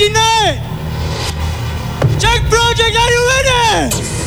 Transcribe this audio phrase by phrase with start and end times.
[0.00, 0.56] 99!
[2.18, 4.19] Junk Project, are you ready?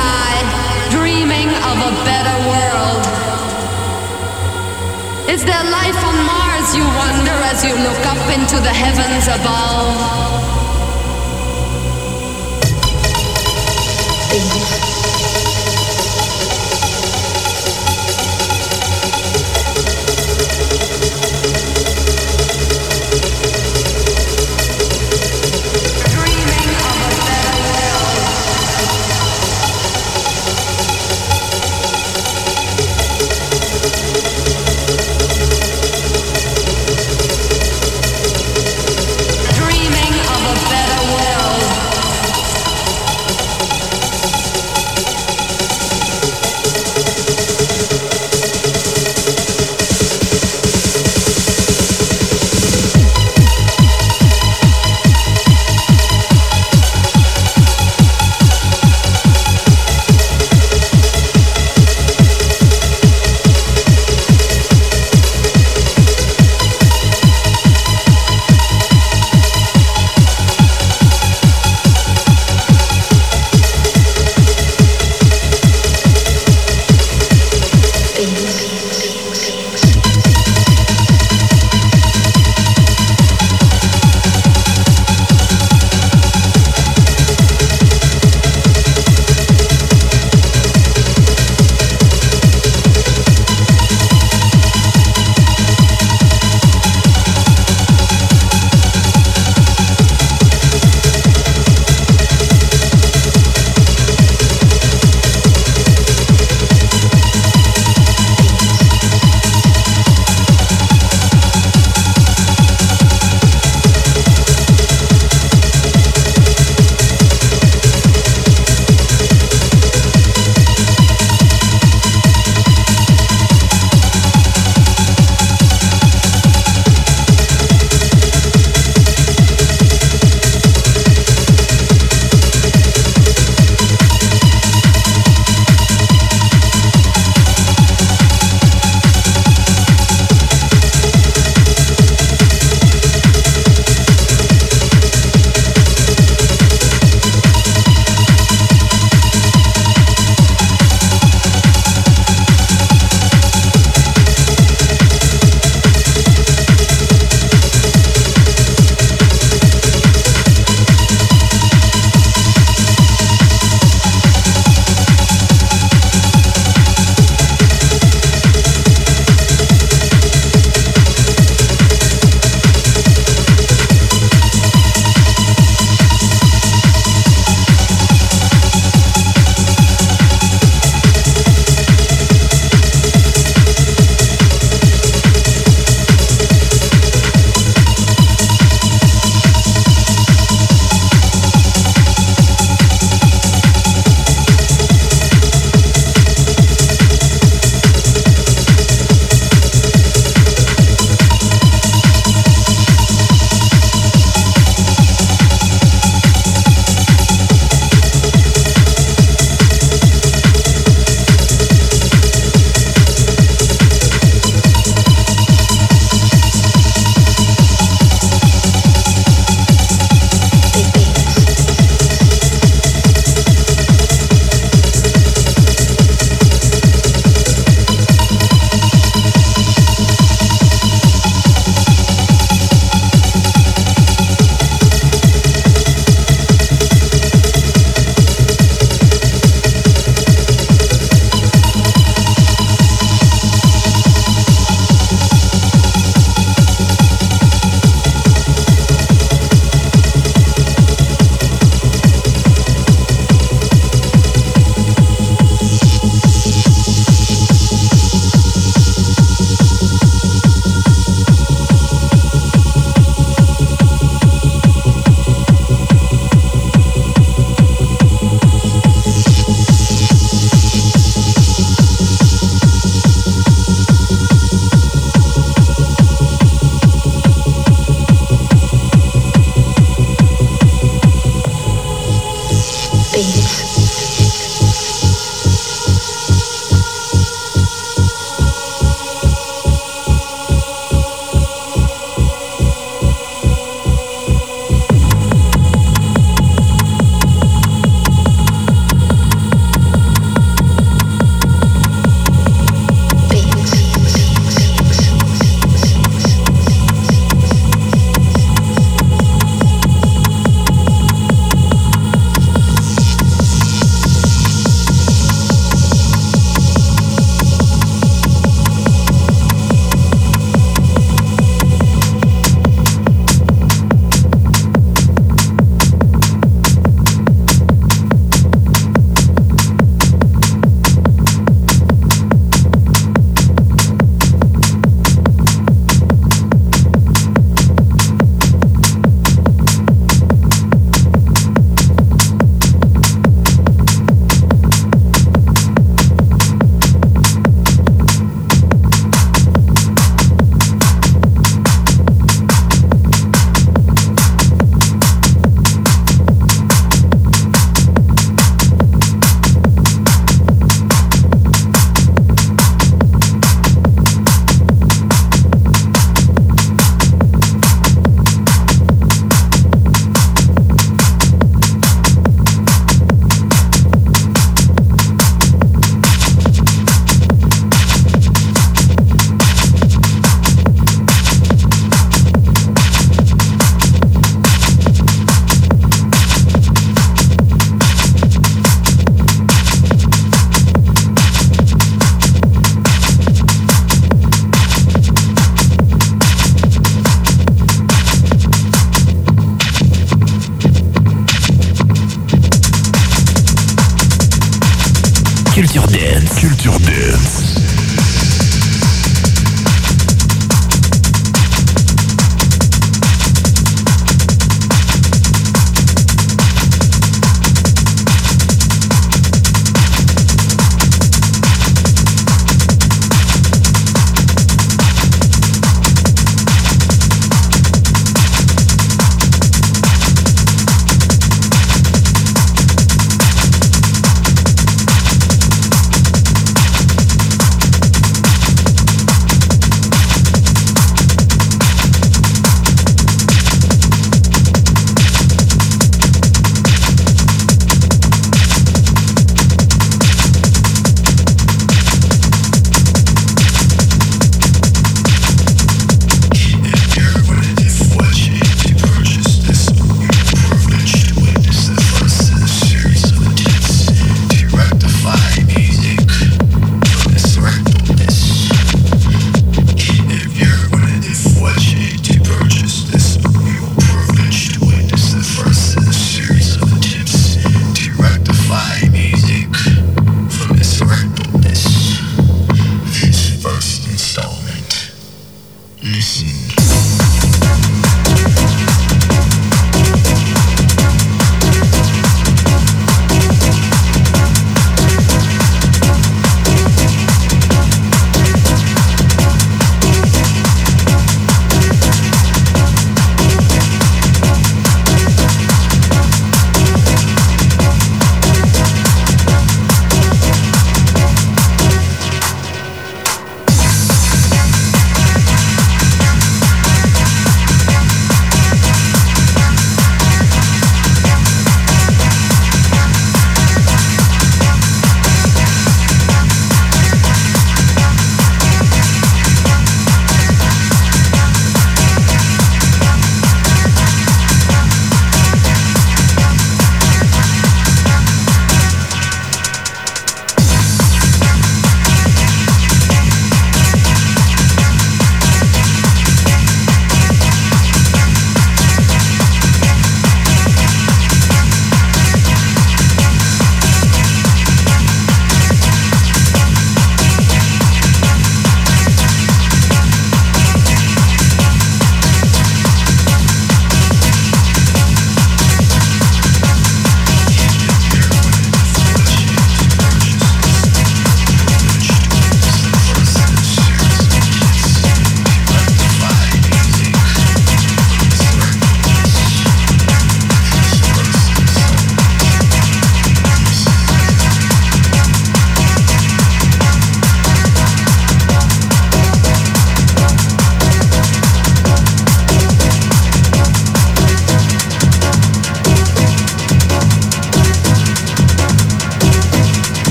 [0.00, 0.34] Sky,
[0.96, 3.02] dreaming of a better world.
[5.28, 10.20] Is there life on Mars, you wonder, as you look up into the heavens above?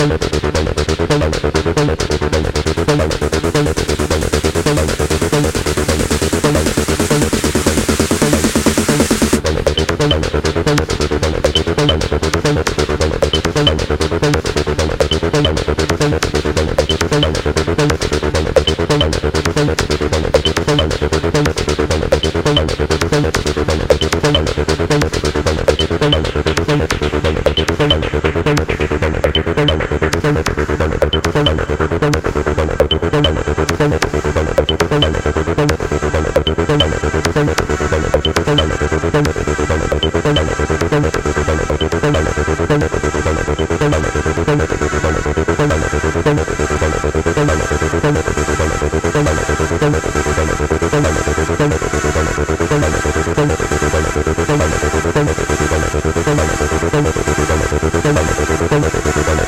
[0.00, 0.39] Thank you.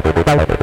[0.00, 0.57] Thank you.